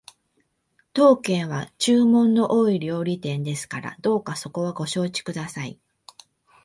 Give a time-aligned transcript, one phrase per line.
[0.93, 5.77] 当軒は注文の多い料理店ですからどうかそこはご承知ください